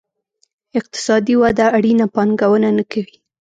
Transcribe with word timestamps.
اقتصادي 0.79 1.33
وده 1.41 1.65
اړینه 1.77 2.05
پانګونه 2.15 2.69
نه 2.77 2.83
کوي. 2.91 3.15